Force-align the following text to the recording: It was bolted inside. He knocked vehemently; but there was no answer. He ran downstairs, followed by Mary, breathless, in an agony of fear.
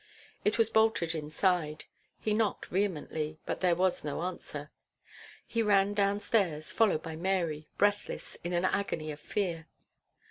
It 0.43 0.57
was 0.57 0.71
bolted 0.71 1.13
inside. 1.13 1.83
He 2.19 2.33
knocked 2.33 2.65
vehemently; 2.65 3.37
but 3.45 3.61
there 3.61 3.75
was 3.75 4.03
no 4.03 4.23
answer. 4.23 4.71
He 5.45 5.61
ran 5.61 5.93
downstairs, 5.93 6.71
followed 6.71 7.03
by 7.03 7.15
Mary, 7.15 7.67
breathless, 7.77 8.35
in 8.43 8.51
an 8.53 8.65
agony 8.65 9.11
of 9.11 9.19
fear. 9.19 9.67